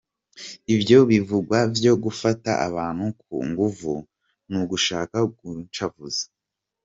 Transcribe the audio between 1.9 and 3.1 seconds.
gufata abantu